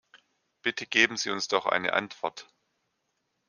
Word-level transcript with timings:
Bitte 0.63 0.87
geben 0.87 1.15
Sie 1.15 1.29
uns 1.29 1.47
doch 1.47 1.67
eine 1.67 1.93
Antwort! 1.93 2.47